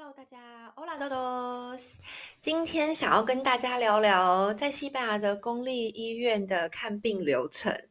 [0.00, 1.96] Hello，大家，Hola todos。
[2.40, 7.88] 今天想要跟大家聊聊在西班牙的公立医院的看病流程，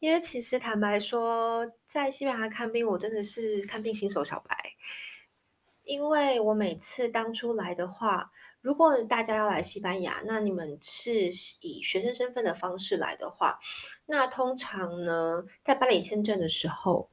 [0.00, 4.72] 因为其实坦白说，在西班牙看病，我真的是看病新手小白。
[5.84, 11.28] 因为我每次当初来的话，如果大家要来西班牙，那你们是
[11.60, 13.60] 以学生身份的方式来的话，
[14.06, 17.10] 那通常呢，在办理签证的时候，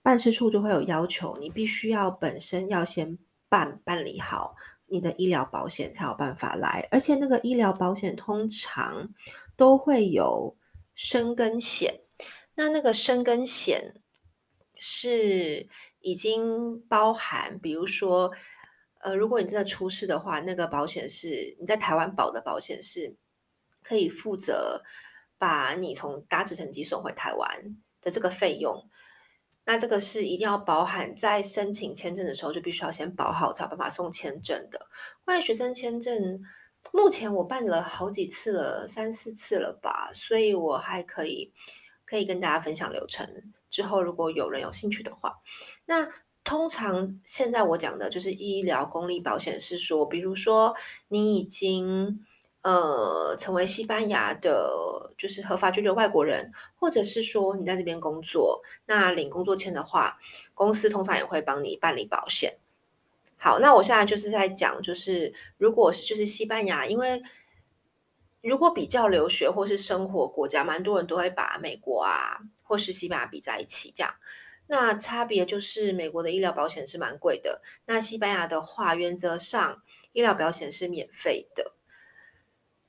[0.00, 3.18] 办事处就会有要求，你必须要本身要先。
[3.50, 4.56] 办办理好
[4.86, 9.12] 你的医疗保险才有办法来，而且那个医疗保险通常
[9.56, 10.56] 都会有
[10.94, 12.00] 申根险，
[12.54, 13.94] 那那个申根险
[14.78, 15.68] 是
[16.00, 18.32] 已经包含，比如说，
[19.00, 23.16] 呃，如果你真的出事的话，那个保险是你在台湾保的保险是
[23.82, 24.82] 可以负责
[25.38, 28.88] 把你从搭直升机送回台湾的这个费用。
[29.64, 34.88] 那这个是一定要包含在申请签证的时候，就必须要先保好，才有办法送签证的。
[35.24, 36.40] 关于学生签证，
[36.92, 41.52] 目前我办了好几次了，三四次了吧，所以我还可以
[42.04, 43.28] 可以跟大家分享流程。
[43.68, 45.36] 之后如果有人有兴趣的话，
[45.86, 46.08] 那
[46.42, 50.74] 通常现在我讲的就是医疗公立保险，是说，比如说
[51.08, 52.24] 你已经。
[52.62, 60.18] 呃，成为西班牙的，就是合法居留外国人，或者是说你在这边工作，那领工作签的话，
[60.52, 62.58] 公司通常也会帮你办理保险。
[63.38, 67.22] 好，那我现在就是在讲，就是如果是就是西班牙，因为
[68.42, 74.14] 如果比较留学或是生活国家，蛮多人都会把美国啊或是西班牙比在一起这样。
[74.66, 81.72] 那差别就是美国的医疗保险是蛮贵的，那西班牙的话，原则上医疗保险是免费的。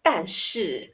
[0.01, 0.93] 但是，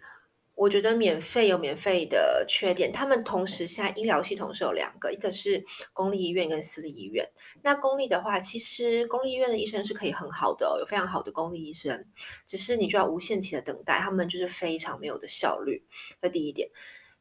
[0.56, 2.92] 我觉得免费有免费的缺点。
[2.92, 7.30] 他们同时现在医疗系统是有两个，一个是公立医院跟私立医院。
[7.62, 12.06] 那公立的话，其实公立医院的医生是可以很好的哦，有非常好的公立医生，
[12.46, 15.86] 只是你就要无限期的等待，他们就是非常没有的效率。
[16.22, 16.70] 这第一点。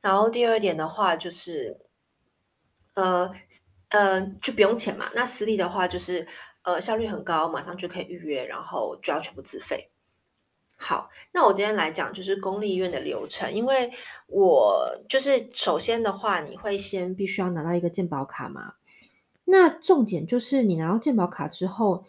[0.01, 1.79] 然后第二点的话就是，
[2.95, 3.31] 呃
[3.91, 5.11] 呃，就不用钱嘛。
[5.15, 6.27] 那私立的话就是，
[6.63, 9.91] 呃，效率很高，马上就可以预约，然后就要全部自费。
[10.79, 13.91] 好，那我今天来讲就是公立医院的流程，因为
[14.27, 18.75] 我就是首先的话，你会先必须要拿到一个健保卡嘛。
[19.47, 22.05] 那重点就是你拿到健保卡之后，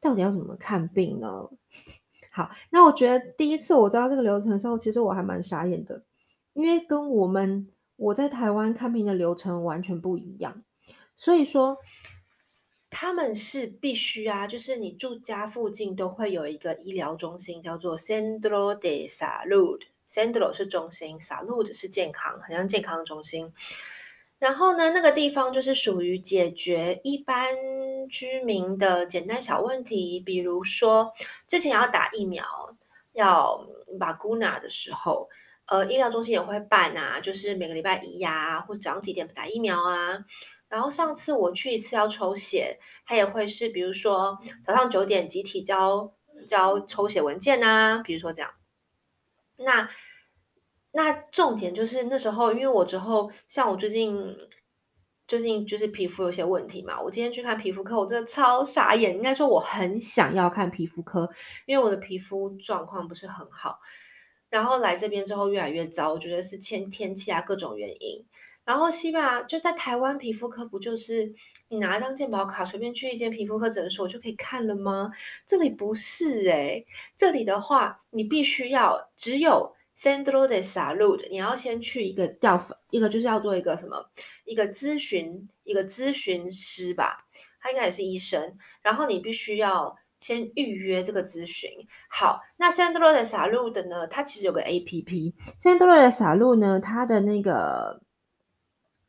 [0.00, 1.48] 到底要怎么看病呢？
[2.30, 6.04] 好，那我觉得第一次我知道这个流程的时候，其实我还蛮傻眼的，
[6.52, 10.62] 因为跟我们我在台湾看病的流程完全不一样，
[11.16, 11.78] 所以说。
[13.02, 19.80] 他们是必须啊，就是你住家附近都会有一个医疗中心，叫做 Centro de Salud。
[20.06, 23.54] Centro 是中心，Salud 是健康，好像健康中心。
[24.38, 27.56] 然后呢，那个地方就是属于解决一般
[28.10, 31.14] 居民的简单小问题，比如说
[31.48, 32.44] 之前要打疫苗，
[33.14, 33.66] 要
[33.98, 35.30] vacuna 的时候，
[35.64, 40.26] 呃，医疗中心也会办啊，就是每个礼拜一呀、或者早上几点打疫苗啊。
[40.70, 46.14] 然后上次我去一次要抽血，他也会是比如说早上九点集体交
[46.46, 48.52] 交抽血文件啊，比如说这样。
[49.56, 49.90] 那
[50.92, 54.38] 那重点就是那时候，因为我之后像我最近
[55.26, 59.14] 最近就是皮肤有些问题嘛，我今天去看皮肤科，我真的超傻眼。
[59.14, 61.28] 应该说我很想要看皮肤科，
[61.66, 63.80] 因为我的皮肤状况不是很好。
[64.48, 68.24] 然后来这边之后越来越糟，我觉得是天天气啊各种原因。
[68.70, 71.34] 然后西班牙就在台湾皮肤科，不就是
[71.70, 75.10] 你拿一张健保卡，随便去一间皮肤科诊所就可以看了吗？
[75.44, 76.86] 这里不是诶、
[77.16, 84.08] 这里的话你必须要只有 Centro de Salud，你要先去一个调，一个就是要做一个什么，
[84.44, 87.26] 一个咨询，一个咨询师吧，
[87.60, 88.56] 他应该也是医生。
[88.82, 91.68] 然后你必须要先预约这个咨询。
[92.08, 98.00] 好，那 Centro de Salud 呢，它其实有个 APP，Centro de Salud 呢，它的那个。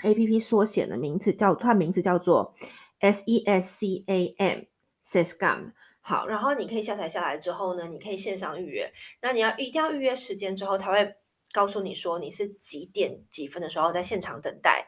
[0.03, 2.55] A P P 缩写的名字叫，它名字叫做
[2.99, 5.73] S E S C A M，Sescam。
[6.01, 8.91] 好，然后你可以下载下来之后呢，你可以线上预约。
[9.21, 11.15] 那你要一定要预约时间之后，他会
[11.53, 14.87] 告诉你说你是几点几分的时候在现场等待。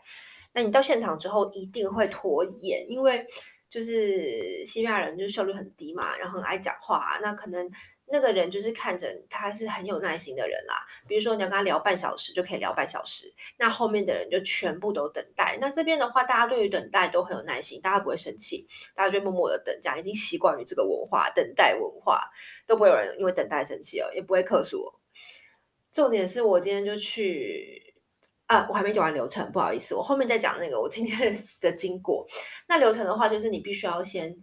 [0.53, 3.25] 那你到现场之后一定会拖延，因为
[3.69, 7.69] 就是西班牙人就是效率很低嘛，然后很爱讲话，那可能。
[8.05, 13.33] 那个人就是看着他是很有耐心的人啦，比如说你要跟他聊半小时，就可以聊半小时。
[13.57, 15.57] 那后面的人就全部都等待。
[15.59, 22.29] 那这边的话，大家对于等待都很有耐心，大家不会生气，大家就默默的等，这样已经习惯于这个文化，等待文化
[22.67, 24.99] 都不会有人因为等待生气哦，也不会客诉我。
[25.91, 27.95] 重点是我今天就去
[28.45, 32.27] 啊，我还没讲完流程，不好意思，我后面再讲那个我今天的经过。
[32.67, 34.35] 那流程的话，就是你必须要先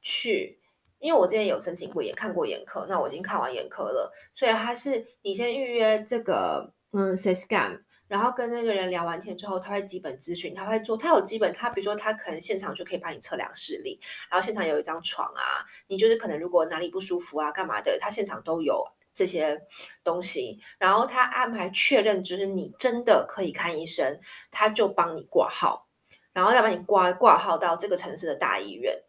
[0.00, 0.59] 去。
[1.00, 13.98] 因为我之前有申请过，也看过眼科，那我已经看完眼科了，所以他是你先预约这个嗯，C-Scan，然后跟那个人聊完天之后，他会基本咨询，他会做，他有基本，他比如说他可能现场就可以帮你测量视力，
[14.30, 19.62] 然后现场有一张床啊，你就是可能如果哪里不舒服啊，干嘛的，他现场都有这些
[20.04, 24.20] 东西，然后他安排确认就是你真的可以看医生，
[24.50, 25.88] 他就帮你挂号，
[26.34, 29.02] 然后再把你挂挂号到这个城市的大医院。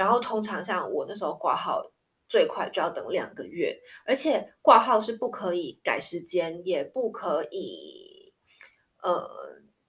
[0.00, 1.92] 然后通常像我那时候挂号，
[2.26, 8.34] 最快就要等两个月，而且挂号是不可以改时间，也不可以，
[9.02, 9.28] 呃，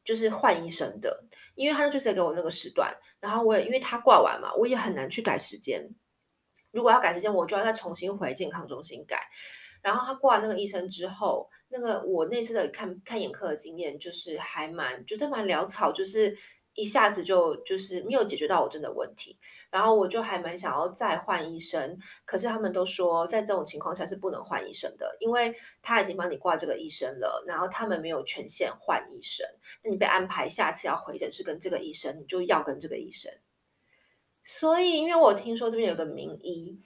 [0.04, 1.24] 就是换医生的，
[1.56, 5.90] 因为他就是给我那个时段，然后我也因为他挂完嘛，我也很难去改时间。
[6.74, 9.18] 如果要改时间，我就要再重新回健康中心改。
[9.82, 16.38] 然后他挂那个医生之后，那个我那次的看看眼科的经验就是还蛮觉得蛮潦草，就是。
[16.74, 19.38] 一下子就就是没有解决到我真的问题，
[19.70, 29.46] 然后我就还蛮想要再换医生，可是他们都说在这种情况下是不能换医生的，因为他已经帮你挂这个医生了，然后他们没有权限换医生，
[29.84, 33.32] 那你被安排下次要回诊是跟这个医生，你就要跟这个医生。
[34.44, 36.82] 所以因为我听说这边有个名医。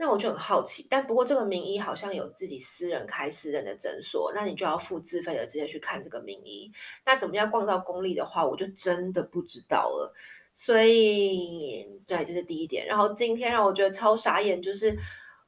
[0.00, 6.70] 那我就很好奇，但不过这个名医好像有自己私人开私人的诊所，那你就要付自费的直接去看这个名医。
[7.04, 10.14] 那怎么样逛到公立的话，我就真的不知道了。
[10.54, 12.86] 所以，对，这是第一点。
[12.86, 14.96] 然后今天让我觉得超傻眼，就是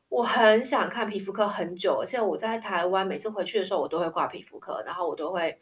[0.09, 5.57] 我很想看皮肤科很久，而且我在台湾每次回去的时候，我都会挂皮肤科，然后我都会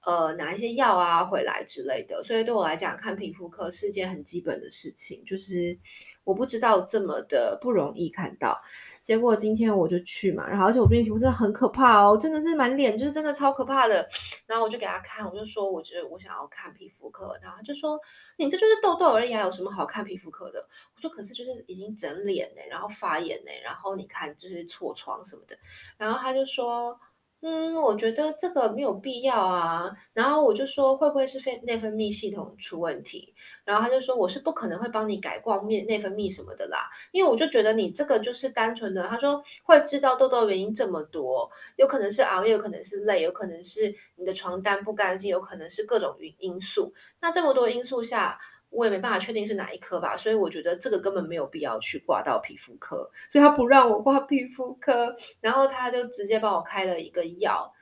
[0.00, 2.24] 呃拿一些药啊回来之类的。
[2.24, 5.78] 所以对我来讲，看皮肤科是件很基本的事情，就是。
[6.24, 8.60] 我不知道这么的不容易看到，
[9.02, 14.08] 结果今天我就去嘛，然后而且我这边皮肤真的很可怕哦，真的是满脸就是真的超可怕的，
[14.46, 17.98] 然后我就给他看，我就说我觉得我想要看皮肤科，然后他就说
[18.36, 20.66] 你这就是痘痘而已，有什么好看皮肤科的？
[20.96, 25.56] 我说可是就是已经整脸呢，然后发炎呢，然后你看就是痤疮什么的，
[25.96, 26.98] 然后他就说。
[27.46, 29.94] 嗯，我觉得这个没有必要啊。
[30.14, 33.34] 然后我就说，会不会是非内分泌系统出问题？
[33.66, 36.88] 然后他就说，我是不可能会帮你改挂面内分泌什么的啦。
[37.12, 46.94] 因为我就觉得你这个就是单纯的，他说会制造痘痘原因这么多，有可能是熬夜，有可能是累，有可能是你的床单不干净，有可能是各种因因素。
[47.20, 48.40] 那这么多因素下。
[48.70, 57.72] 我也没办法确定是哪一科吧，所以我觉得这个根本没有必要去挂到皮肤科，所以他不让我挂皮肤科，然后他就直接帮我开了一个药，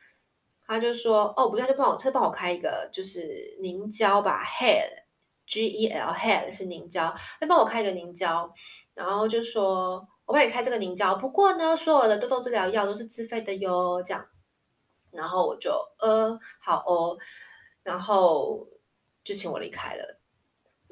[0.66, 5.04] 他就说哦，不对，他就帮我，他帮我开一个就是凝胶吧，Head
[5.46, 8.52] G E L Head 是凝胶，他帮我开一个凝胶，
[8.92, 14.26] 然后就说我帮你开这个凝胶，不过呢，所有的痘痘治疗药都是自费的哟，这样，
[15.10, 15.70] 然后我就
[16.00, 17.16] 呃好哦，
[17.82, 18.68] 然后
[19.24, 20.18] 就请我离开了。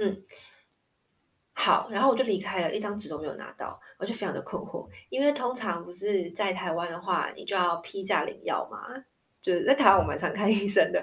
[0.00, 0.22] 嗯，
[1.52, 8.78] 好，然后我就离开了，一张纸都没有拿到，我就非常的困惑，因为通常不是在台湾的话，你就要批价领药嘛，
[9.42, 10.98] 就是在台湾我们常看医生的，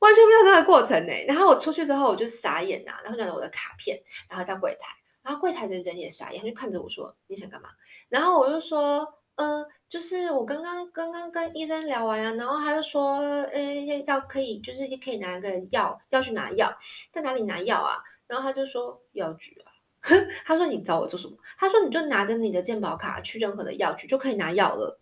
[0.00, 1.12] 完全没有这个过程呢。
[1.26, 3.98] 然后我出去之后，我就傻眼呐，然后拿着我的卡片，
[4.28, 4.88] 然后到柜台，
[5.22, 7.70] 然后柜台的人也傻眼，就看着我说：“你想干嘛？”
[8.10, 9.14] 然后我就说。
[9.40, 13.20] 嗯、呃，就是我刚刚刚刚跟医生聊完啊，然后他就说，
[13.52, 16.76] 诶，要可以，就是也可以拿个药，要去拿药，
[17.12, 18.02] 在哪里拿药啊？
[18.28, 19.72] 然后他就说药局啊，
[20.46, 21.36] 他说你找我做什么？
[21.58, 25.00] 他说你就拿着你的健保卡去任何的药局就可以拿药了。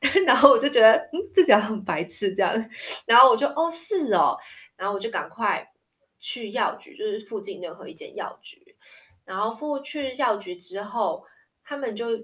[0.24, 2.70] 然后我就觉得，嗯，自己好像很白痴这样。
[3.04, 4.38] 然后我就，哦，是哦。
[4.76, 5.72] 然后我就赶快
[6.20, 8.76] 去药局，就是附近任何一间药局。
[9.24, 11.24] 然后付去药局之后，
[11.64, 12.16] 他们就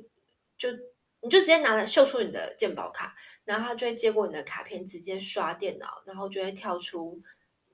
[0.56, 0.68] 就。
[1.24, 7.22] 你就直接拿了秀出你的健保卡，然后他就会接过你的卡片，直接刷电脑，然后就会跳出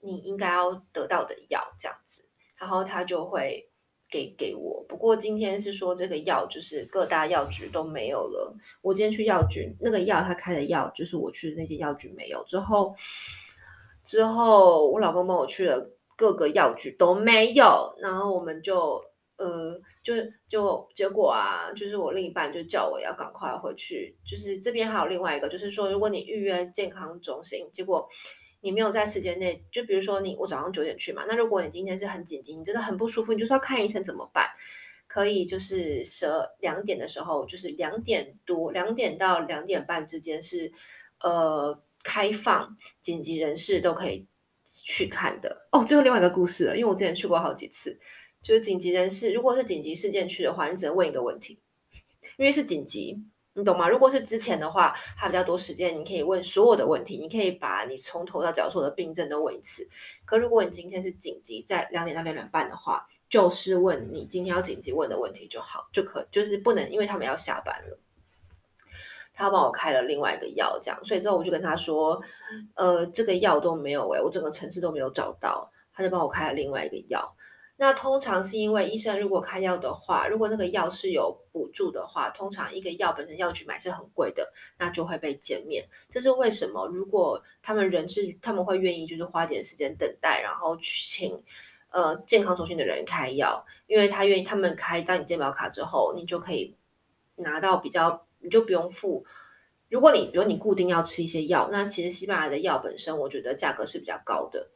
[0.03, 2.28] 你应该要得到的药这样子，
[2.59, 3.69] 然后他就会
[4.11, 4.85] 给给我。
[4.89, 8.57] 不过今天是说这个药就是各大药局都没有了。
[8.83, 12.45] 我今天去药局，那个药他开的药就是我去的那些药局没有。
[12.45, 12.95] 之后
[14.05, 19.03] 之后我老公帮我去了各个药局都没有，然后我们就。
[19.41, 20.15] 呃，就
[20.49, 24.19] 就结果啊，就是我另一半就叫我要赶快回去。
[24.27, 28.09] 就是这边还有另外一个，就是说，如果你预约健康中心，结果
[28.61, 34.47] 你没有在时间内，就比如说你我早上九点去嘛，那如果你今天是很紧急，你真的很不舒服，你就是要看医生怎么办？
[35.07, 36.27] 可以就是十
[36.61, 40.73] 两点的时候，就是两点多两点到两点半之间是
[41.21, 44.27] 呃开放紧急人士都可以
[44.67, 45.67] 去看的。
[45.73, 47.99] 哦，最后另外一个故事了，因为我之前去过好几次。
[48.41, 51.59] 就是紧急人士，如果是紧急事件去的话，你只能问一个问题，
[52.39, 53.21] 因为是紧急，
[53.59, 53.89] 你懂吗？
[53.89, 59.89] 如果是之前的话，还比较多时间，你可以问所有的问题，你可以把你从头到脚所有的病症都问一次。
[60.25, 67.99] 可如果你今天是紧急，在两点到两点半的话，就是问你今天要紧急问的问题就好，就可就是不能，因为他们要下班了。
[69.35, 72.23] 他帮我开了另外一个药，这样，所以之后我就跟他说，
[72.75, 77.35] 呃，这个药都没有诶，我整个城市都没有找到，他就帮我开了另外一个药。
[77.81, 85.87] 那通常是因为医生如果开药的话，如果那个药是有补助的话，通常一个药本身药局买是很贵的，那就会被减免。
[86.11, 86.89] 这是为什么？
[86.89, 91.41] 如果他们人是他们会愿意就是花点时间等待，然后请
[91.91, 96.75] 呃健康中心的人开药，因为他愿意他们开到你健保卡之后，你就可以
[97.37, 99.25] 拿到比较，你就不用付。
[99.89, 104.69] 如果你比如你固定要吃一些药，那其实西班牙的药本身我觉得价格是比较高的。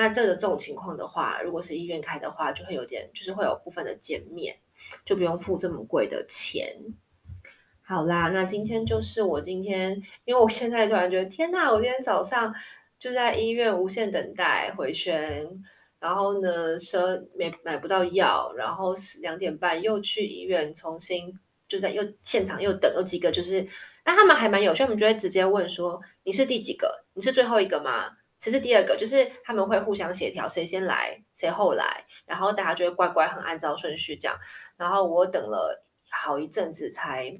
[0.00, 4.56] 那这个这种情况的话，如果是医院开的话，就会有点，就是会有部分的减免，
[5.04, 6.74] 就不用付这么贵的钱。
[7.82, 12.54] 好啦，那今天就是我今天，因为我现在突然觉得，天呐，我今天早上
[12.98, 15.46] 就在医院无限等待回旋，
[15.98, 21.38] 然后呢，说没买不到药，然后两点半又去医院重新
[21.68, 23.66] 就在又现场又等有几个，就是，
[24.02, 27.04] 但他们还蛮有趣，他们就会直接问说，你是第几个？
[27.12, 28.16] 你是最后一个吗？
[28.40, 34.34] 其实第二个就是他们会互相协调，谁先来谁后来，然后大家就会乖乖很按照顺序这样。
[34.78, 37.38] 然后我等了好一阵子，才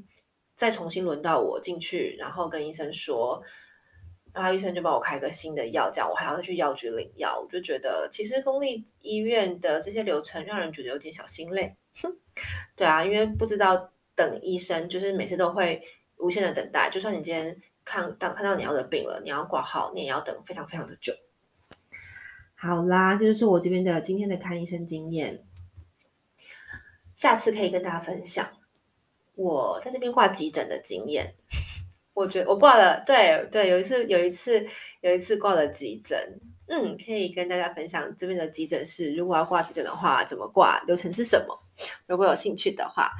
[0.54, 3.42] 再重新轮到我进去，然后跟医生说，
[4.34, 7.40] 然后医生就帮我开个新的药，这样我还要再去药局领药。
[7.40, 11.74] 我就觉得其实公立医院的这些流程让人觉得有点小心累。
[12.02, 12.14] 哼，
[12.76, 15.82] 对啊，因为不知道等医生，就是每次都会
[16.18, 17.58] 无限的等待，就算你今天。
[17.90, 21.12] 看到看到你要的病了，你要挂号，你也要等非常非常的久。
[22.54, 25.44] 好啦，就是我这边的今天的看医生经验，
[27.16, 28.48] 下次可以跟大家分享
[29.34, 31.34] 我在这边挂急诊的经验。
[32.14, 34.64] 我觉得我挂了，对对，有一次有一次
[35.00, 41.58] 有一次挂了急诊，嗯，可以跟大家分享这边的急诊室，如果要挂急诊的话，怎么挂，流程是什么？
[42.06, 43.10] 如果有兴趣的话。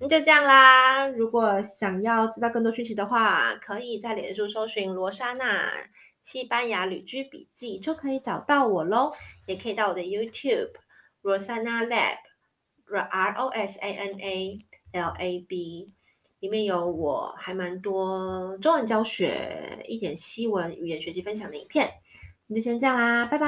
[0.00, 1.06] 那就这样啦。
[1.06, 5.70] 如果想要知道更多讯息的话，可以在脸书搜寻罗莎娜
[6.22, 9.12] 西班牙旅居笔记，就可以找到我喽。
[9.46, 10.70] 也可以到我的 YouTube
[11.22, 14.58] Rosana Lab，R O S A N A
[14.92, 15.92] L A B，
[16.38, 21.90] 里面有我还蛮多中文教学、一点西文语言学习分享的影片。
[22.46, 23.46] 那就先这样啦，拜拜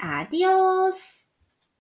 [0.00, 1.29] ，Adios。